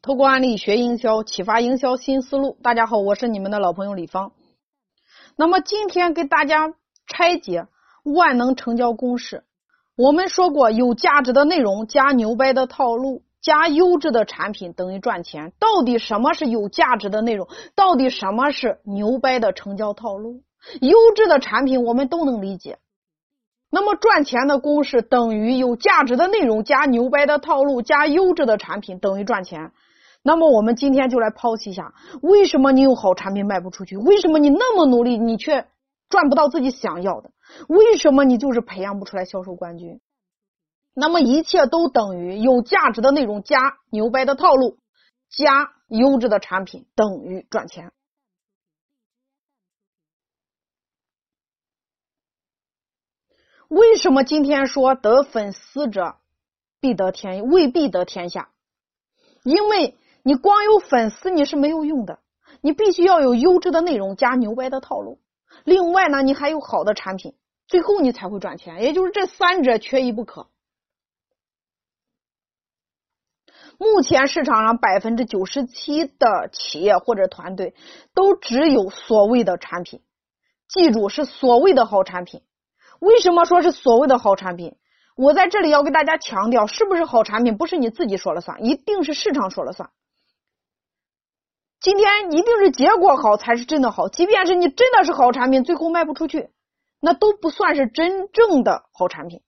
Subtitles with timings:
[0.00, 2.56] 透过案例学营销，启发营销新思路。
[2.62, 4.30] 大家好，我是你们的老朋友李芳。
[5.36, 6.72] 那么今天给大家
[7.08, 7.66] 拆解
[8.04, 9.42] 万能成交公式。
[9.96, 15.52] 我们说过，有价值的内容加牛掰的套路加优质的产品等于赚钱。
[15.58, 17.48] 到底什么是有价值的内容？
[17.74, 20.44] 到底什么是牛掰的成交套路？
[20.80, 22.78] 优质的产品我们都能理解。
[23.68, 29.72] 那么赚钱的公式等于有价值的内容加牛掰的套路加优质的产品等于赚钱。
[30.28, 33.96] 那么我们今天就来剖析一下，为什么你有好产品卖不出去？
[33.96, 35.66] 为什么你那么努力，你却
[36.10, 37.30] 赚不到自己想要的？
[37.66, 40.02] 为什么你就是培养不出来销售冠军？
[40.92, 44.76] 那么一切都等于有价值的内容加牛掰的套路
[45.30, 47.90] 加优质的产品等于赚钱。
[53.68, 56.16] 为什么今天说得粉丝者
[56.80, 58.50] 必得天未必得天下？
[59.42, 59.96] 因为。
[60.22, 62.18] 你光有粉丝你是没有用的，
[62.60, 65.20] 你必须要有优质的内容加牛掰的套路。
[65.64, 67.34] 另外呢，你还有好的产品，
[67.66, 68.82] 最后你才会赚钱。
[68.82, 70.48] 也就是这三者缺一不可。
[73.78, 77.74] 目前市场上百分之九十七的企业或者团队
[78.12, 80.02] 都只有所谓的产品，
[80.68, 82.42] 记住是所谓的好产品。
[82.98, 84.76] 为什么说是所谓的好产品？
[85.16, 89.90] 我在这里要给大家强调，是不是好产品不是你自己说了算，一定是市场说了算。
[91.80, 96.50] 今天一定是结果好才是真的好，即便是你真的是好产品，最后卖不出去，
[97.00, 99.42] 那都不算是真正的好产品。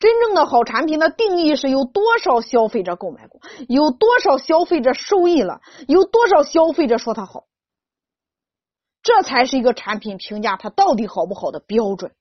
[0.00, 7.44] 真正的好产品的定义是有多少消费者购买过，有多少消费者受益了，有多少消费者说它好，
[9.04, 12.12] 这才是一个产品评价它到底好不好的标准。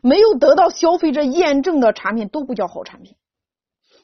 [0.00, 3.16] 没有得到消费者验证的产品都不叫好产品。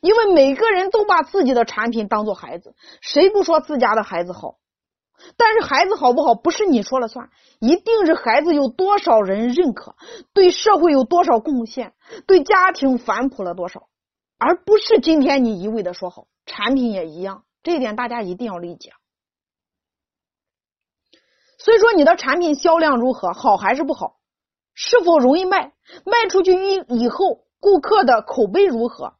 [0.00, 4.56] 因为每个人都把自己的产品当做孩子，谁不说自家的孩子好？
[5.36, 9.96] 但是孩子好不好不是你说了算，一定是孩子有多少人认可，
[10.32, 11.94] 对社会有多少贡献，
[12.26, 13.88] 对家庭反哺了多少，
[14.38, 16.28] 而不是今天你一味的说好。
[16.46, 18.92] 产品也一样，这一点大家一定要理解。
[21.58, 24.18] 所以说，你的产品销量如何，好还是不好？
[24.72, 25.72] 是否容易卖？
[26.06, 29.17] 卖出去以以后，顾客的口碑如何？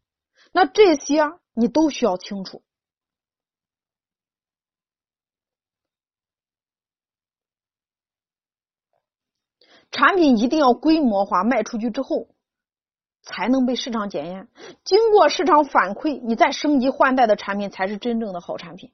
[0.53, 1.23] 那这些
[1.55, 2.63] 你都需要清楚。
[9.91, 12.29] 产品一定要规模化，卖出去之后
[13.23, 14.49] 才能被市场检验。
[14.85, 18.93] 经过市场反馈，你再升级换代的产品才是真正的好产品。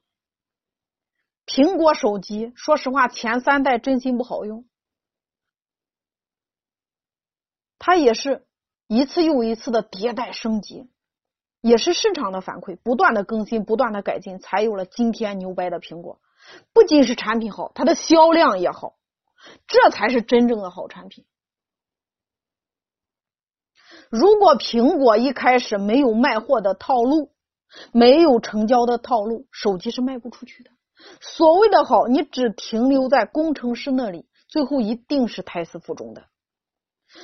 [1.47, 4.65] 苹果手机，说实话，前三代真心不好用，
[7.79, 8.47] 它也是
[8.87, 10.89] 一次又一次的迭代升级。
[11.65, 16.21] 也是市场的反馈，不断的更新，不断的改进，才有了今天牛掰的苹果。
[16.75, 18.97] 不仅是产品好，它的销量也好，
[19.67, 21.25] 这才是真正的好产品。
[24.11, 27.33] 如果苹果一开始没有卖货的套路，
[27.93, 30.71] 没有成交的套路，手机是卖不出去的。
[31.23, 36.27] 所谓的好，你只停留在工程师那里，最后一定是胎死腹中的。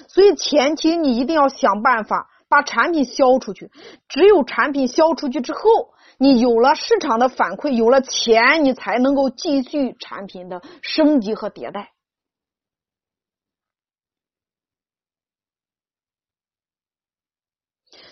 [0.09, 2.31] 所以前期你一定要想办法。
[2.51, 3.71] 把产品销出去，
[4.09, 11.93] 只有产品销出去之后，你有了市场的反馈，有了钱，你才能够继续产品的升级和迭代。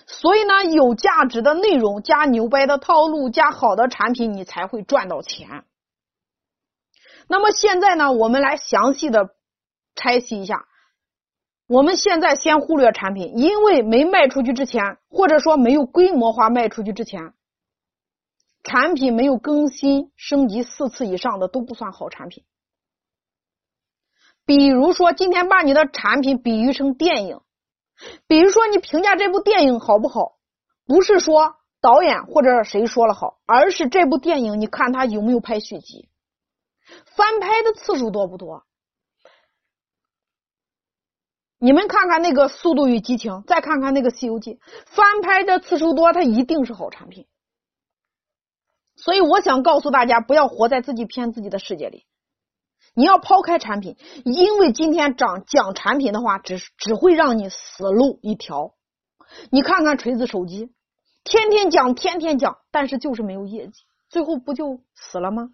[0.06, 5.64] 所以呢，有价值的内容加牛掰的套路加好的产品，你才会赚到钱。
[7.26, 9.34] 那么现在呢，我们来详细的
[9.96, 10.67] 拆析一下。
[11.68, 17.34] 我们现在先忽略产品，因为没卖出去之前，或者说没有规模化卖出去之前，
[18.62, 22.44] 产品没有更新升级四次以上的都不算好产品。
[24.46, 27.42] 比如说，今天把你的产品比喻成电影，
[28.26, 30.38] 比如说你评价这部电影好不好，
[30.86, 36.08] 不是说导演或者谁说了好，而是这部电影你看他有没有拍续集，
[37.14, 38.64] 翻拍的次数多不多。
[41.60, 44.54] 你们看看那个《速度与激情》，再看看那个《西游记》，
[44.86, 47.26] 翻拍的次数多，它一定是好产品。
[48.94, 52.04] 所以我想告诉大家，不要活在自己骗自己的世界里。
[52.94, 58.74] 你要抛开产品，因为今天讲讲产品的话，只只会让你死路一条。
[59.50, 60.72] 你看看锤子手机，
[61.22, 65.50] 天天讲，天天讲，但是就是没有业绩，最后不就死了吗？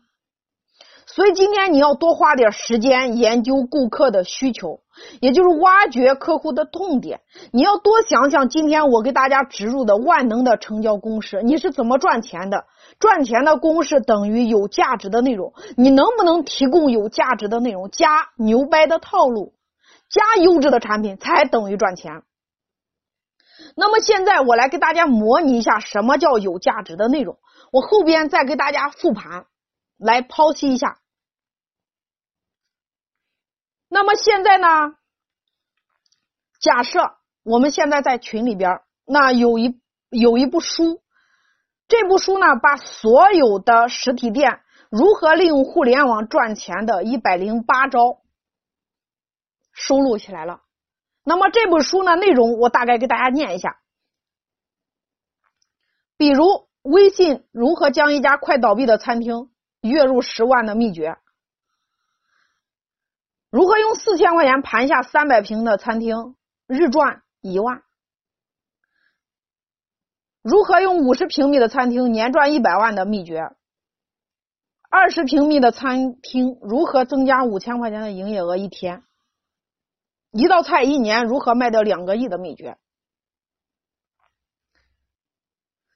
[1.07, 4.81] 所以今天你要多花点时间研究顾客的需求，
[5.21, 7.21] 也就是挖掘客户的痛点。
[7.53, 12.65] 你要多想想今天我给大家植入的万能的成交公式，你是怎么赚钱的？
[12.99, 15.53] 赚钱的公式等于有价值的内容。
[15.77, 19.53] 你能不能提供有价值的内容加牛掰的套路，
[20.09, 22.23] 加优质的产品，才等于赚钱？
[23.77, 27.39] 那么现在我来给大家模拟一下什么叫有价值的内容，
[27.73, 29.47] 我后边再给大家复盘，
[29.97, 31.01] 来剖析一下。
[33.89, 34.69] 那么现在呢？
[36.61, 41.03] 假设我们现在在群里边，那有一有一部书，
[41.87, 48.23] 这部书呢，把所有的实体店如何利用互联网赚钱的一百零八招
[49.73, 50.63] 收录起来了。
[51.23, 53.79] 那么这本书呢，内容我大概给大家念一下，
[56.17, 59.51] 比如微信如何将一家快倒闭的餐厅
[59.89, 61.17] 月入十万的秘诀，
[63.51, 66.37] 如何用四千块钱盘下三百平的餐厅
[66.67, 67.83] 日赚一万，
[70.43, 73.51] 如何用五十平米的餐厅年赚一百万的秘诀，
[74.91, 79.03] 二十平米的餐厅如何增加五千块钱的营业额一天。
[80.31, 82.77] 一道菜一年如何卖掉两个亿的秘诀？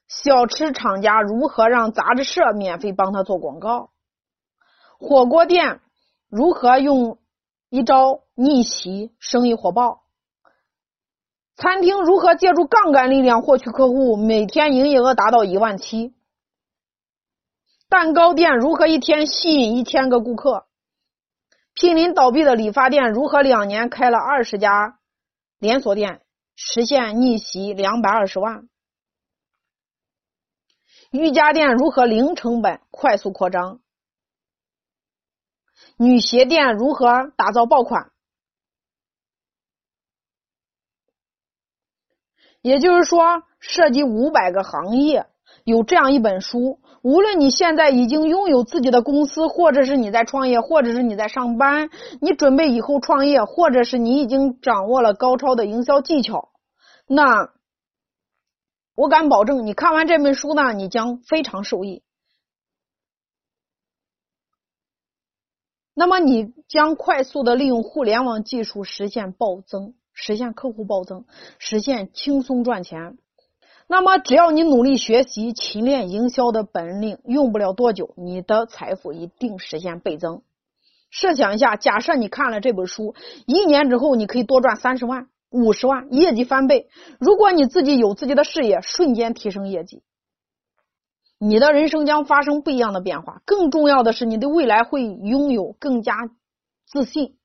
[0.09, 3.91] 小吃厂家如何让杂志社免费帮他做广告？
[4.97, 5.81] 火锅店
[6.29, 7.19] 如何用
[7.69, 10.01] 一招逆袭生意火爆？
[11.55, 16.15] 餐厅如何借助杠杆力量获取客户，每天营业额达到一万七？
[17.87, 20.65] 蛋糕店如何一天吸引一千个顾客？
[21.75, 24.97] 濒临倒闭的理发店如何两年开了二十家
[25.59, 26.21] 连锁店，
[26.55, 28.68] 实现逆袭两百二十万？
[31.11, 33.79] 瑜伽店如何零成本快速扩张？
[35.97, 38.11] 女鞋店如何打造爆款？
[42.61, 45.25] 也就是说，涉及五百个行业，
[45.63, 46.79] 有这样一本书。
[47.01, 51.89] 无论你现在已经拥有自己的公司，或者是你在创业，或者是你在上班，
[52.21, 56.49] 你准备以后创业，或者是你已经掌握了高超的营销技巧，
[57.07, 57.49] 那
[58.99, 62.03] 我敢保证，你看完这本书呢，你将非常受益。
[65.93, 71.23] 那么，你将快速的利用互联网技术实现暴增，实现客户暴增，
[71.59, 73.17] 实现轻松赚钱。
[73.87, 80.41] 那么，只要你努力学习、勤练营销的本领，用不了多久，你的财富一定实现倍增。
[81.09, 83.15] 设想一下，假设你看了这本书，
[83.45, 86.87] 一年之后你可以多赚三十万、五十万，业绩翻倍。
[87.19, 90.03] 如果你自己有自己的事业，瞬间提升业绩，
[91.39, 93.41] 你的人生将发生不一样的变化。
[93.45, 96.15] 更重要的是，你的未来会拥有更加
[96.85, 97.37] 自信。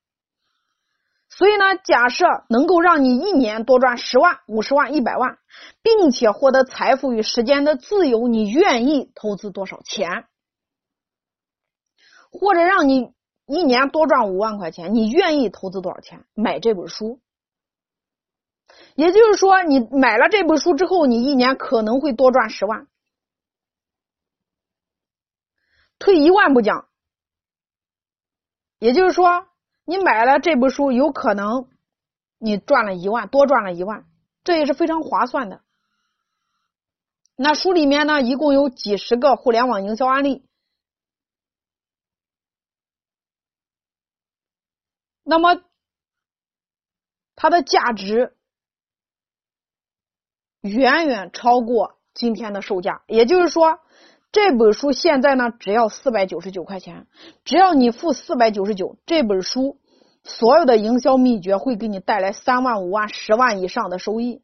[1.27, 5.39] 所以呢，假设能够让你一年多赚十万、五十万、一百万，
[5.81, 10.25] 并且获得财富与时间的自由，你愿意投资多少钱？
[12.31, 13.11] 或者让你
[13.47, 17.19] 一年多赚五万块钱，你愿意投资多少钱买这本书？
[18.95, 22.87] 也就是说，你买了这本书之后，你一年可能会多赚十万。
[25.99, 26.89] 退一万步讲，
[28.79, 29.47] 也就是说。
[29.87, 31.69] 你买了这本书，有可能
[32.39, 34.07] 你赚了一万，多赚了一万，
[34.43, 35.61] 这也是非常划算的。
[37.35, 40.49] 那书里面呢，一共有几十个互联网营销案例，
[45.21, 45.61] 那么
[47.35, 48.34] 它的价值
[50.69, 53.79] 远远超过今天的售价，也就是说。
[54.31, 57.07] 这本书现在呢，只要四百九十九块钱，
[57.45, 59.79] 只要你付四百九十九，这本书
[60.25, 64.41] 所有的营销秘诀会给你带来三万、五万、十万以上的收益。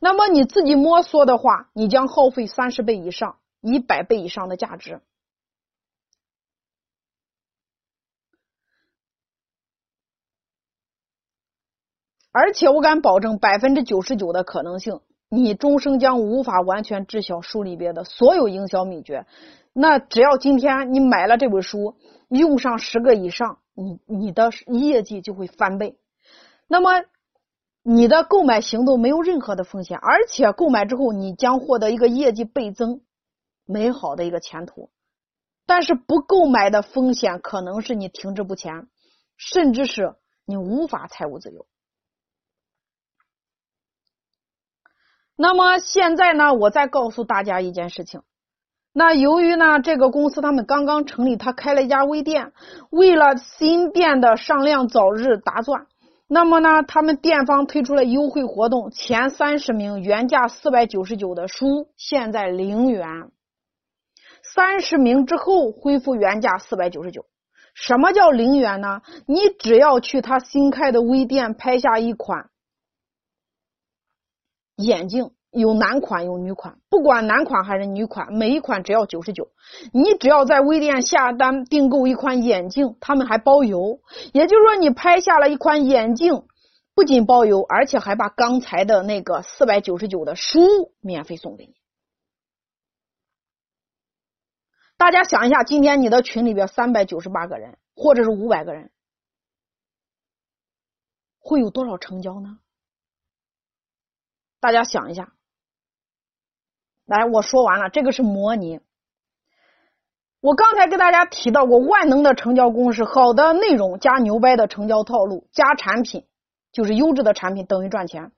[0.00, 5.02] 那么你自己摸索的话，你将耗费三十倍以上、一百倍以上的价值。
[12.32, 15.02] 而且我敢保证，百分之九十九的可能性。
[15.28, 19.26] 你终生将无法完全知晓书里边的所有营销秘诀。
[19.72, 21.96] 那只要今天你买了这本书，
[22.28, 25.98] 用上十个以上，你你的业绩就会翻倍。
[26.68, 27.04] 那么
[27.82, 33.00] 你的购买行动没有任何的风险，而且购买之后你将获得一个业绩倍增、
[33.64, 34.90] 美好的一个前途。
[35.66, 38.88] 但是不购买的风险可能是你停滞不前，
[39.36, 40.14] 甚至是
[40.44, 41.66] 你无法财务自由。
[45.36, 48.22] 那么现在呢，我再告诉大家一件事情，
[48.92, 52.52] 那由于呢，这个公司他们刚刚成立，他开了一家微店，
[52.90, 55.86] 为了新店的上量早日达钻，
[56.26, 63.28] 那么呢，他们店方推出了优惠活动，前三十名原价四百九十九的书，现在零元；
[64.42, 67.26] 三十名之后恢复原价四百九十九。
[67.74, 69.02] 什么叫零元呢？
[69.26, 72.48] 你只要去他新开的微店拍下一款
[74.76, 75.32] 眼镜。
[75.52, 79.48] 有男款有女款，不管男款还是女款，每一款只要九十九。
[79.90, 84.02] 你只要在微店下单订购一款眼镜，他们还包邮。
[84.34, 86.46] 也就是说，你拍下了一款眼镜，
[86.94, 90.60] 不仅包邮，而且还把刚才的那个四百九十九的书
[91.00, 91.72] 免费送给你。
[94.98, 98.90] 大家想一下，今天你的群里边三百九十八个人，或者是五百个人，
[101.38, 102.58] 会有多少成交呢？
[104.66, 105.32] 大家想一下。
[107.04, 108.80] 来，我说完了，这个是模拟。
[110.40, 116.26] 我刚才给大家提到过万能的成交公式：好的内容加牛掰的成交套路加产品，
[116.72, 118.32] 就是优质的产品等于赚钱。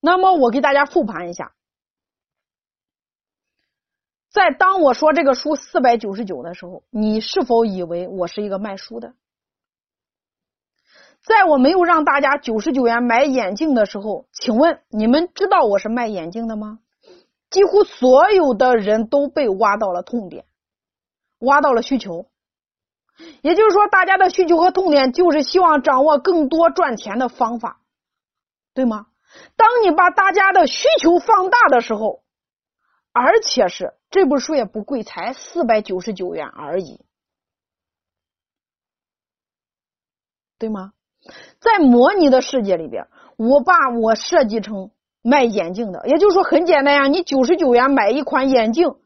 [0.00, 1.54] 那么我给大家复盘一下，
[4.32, 9.14] 在当我说这个书四百九十九的时候，你是否以为我是一个卖书的？
[11.24, 16.80] 在我没有让大家九十九元买眼镜的时候，请问你们知道我是卖眼镜的吗？
[17.50, 20.44] 几乎所有的人都被挖到了痛点，
[21.38, 22.28] 挖到了需求，
[23.42, 27.80] 也就是说，大家的需求和痛点就是希望掌握更多赚钱的方法，
[28.74, 29.06] 对吗？
[29.56, 32.22] 当你把大家的需求放大的时候，
[33.12, 37.00] 而且是这本书也不贵，才四百九十九元而已，
[40.58, 40.92] 对吗？
[41.60, 44.90] 在模拟的世界里边，我把我设计成。
[45.26, 48.96] 卖眼镜的，也就是说很简单呀，你九十九元买一款眼镜，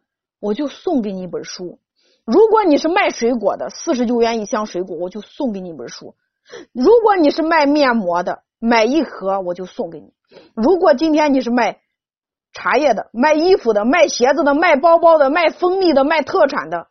[0.40, 1.78] 我就送给你一本书。
[2.24, 6.16] 如果你是卖水果的，四十九元一箱水果，我就送给你一本书。
[6.72, 10.12] 如果你是卖面膜的，买一盒我就送给你。
[10.56, 11.78] 如果今天你是卖
[12.52, 16.88] 茶叶的、卖衣服的、卖鞋子的、卖包包的、卖蜂蜜的、卖特产的，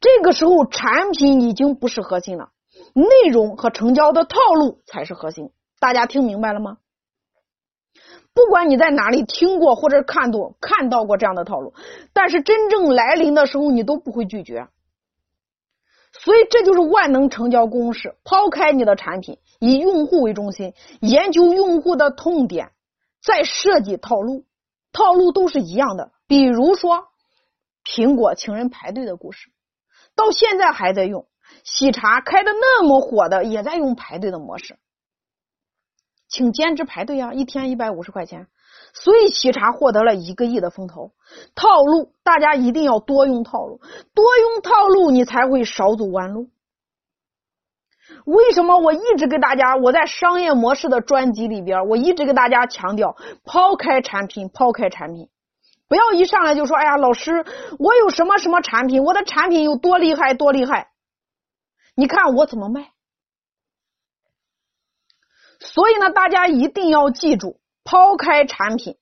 [0.00, 2.48] 这个时候产品已经不是核心了，
[2.94, 5.50] 内容和成交的套路才是核心。
[5.78, 6.78] 大家听明白了吗？
[8.32, 11.74] 不管你在哪里听过或者看到看到过这样的套路，
[12.12, 14.68] 但是真正来临的时候，你都不会拒绝。
[16.12, 22.72] 所以这就是万能成交公式：抛开你的产品，以用户为中心，研究用户的痛点，
[23.22, 24.44] 再设计套路。
[24.92, 26.12] 套路都是一样的。
[26.26, 27.08] 比如说，
[27.84, 29.50] 苹果请人排队的故事，
[30.14, 31.26] 到现在还在用；
[31.64, 34.78] 喜茶开的那么火的，也在用排队的模式。
[36.28, 38.46] 请兼职排队啊，一天一百五十块钱，
[38.94, 41.12] 所以喜茶获得了一个亿的风投。
[41.54, 43.80] 套路，大家一定要多用套路，
[44.14, 46.48] 多用套路，你才会少走弯路。
[48.24, 55.28] 为什么我一直给大家，我在商业模式的专辑里边，我一直给大家强调，抛开产品，抛开产品，
[55.88, 57.44] 不要一上来就说，哎呀，老师，
[57.78, 60.89] 我有什么什么产品，我的产品有多厉害，多厉害，
[61.94, 62.92] 你看我怎么卖。
[65.60, 68.98] 所以呢，大家一定要记住，抛开产品，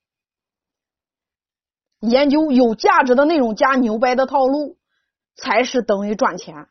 [2.00, 4.76] 研究有价值的内容加牛掰的套路，
[5.36, 6.68] 才是等于赚钱。